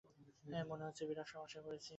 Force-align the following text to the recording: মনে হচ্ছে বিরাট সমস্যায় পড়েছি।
মনে 0.71 0.83
হচ্ছে 0.83 1.03
বিরাট 1.05 1.27
সমস্যায় 1.27 1.63
পড়েছি। 1.65 1.89